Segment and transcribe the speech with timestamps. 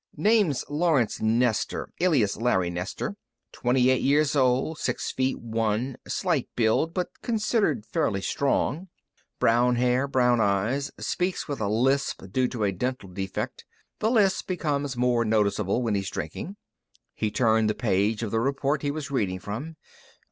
[0.17, 3.17] "Name's Lawrence Nestor, alias Larry Nestor.
[3.51, 8.87] Twenty eight years old, six feet one inch, slight build, but considered fairly strong.
[9.37, 10.89] Brown hair, brown eyes.
[10.97, 13.63] Speaks with a lisp due to a dental defect;
[13.99, 16.55] the lisp becomes more noticeable when he's drinking."
[17.13, 19.75] He turned the page of the report he was reading from.